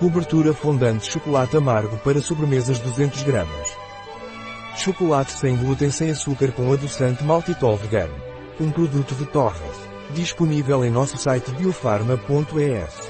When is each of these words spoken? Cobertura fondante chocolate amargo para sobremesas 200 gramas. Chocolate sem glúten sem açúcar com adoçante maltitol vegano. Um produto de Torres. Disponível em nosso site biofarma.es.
Cobertura 0.00 0.54
fondante 0.54 1.04
chocolate 1.04 1.58
amargo 1.58 1.98
para 1.98 2.22
sobremesas 2.22 2.78
200 2.78 3.22
gramas. 3.22 3.76
Chocolate 4.74 5.32
sem 5.32 5.54
glúten 5.54 5.90
sem 5.90 6.10
açúcar 6.10 6.52
com 6.52 6.72
adoçante 6.72 7.22
maltitol 7.22 7.76
vegano. 7.76 8.14
Um 8.58 8.70
produto 8.70 9.14
de 9.14 9.26
Torres. 9.26 9.60
Disponível 10.14 10.86
em 10.86 10.90
nosso 10.90 11.18
site 11.18 11.50
biofarma.es. 11.50 13.09